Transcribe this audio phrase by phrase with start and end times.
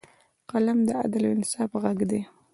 [0.51, 2.21] قلم د عدل او انصاف غږ دی